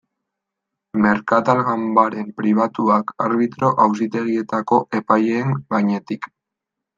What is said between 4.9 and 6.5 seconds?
epaileen gainetik.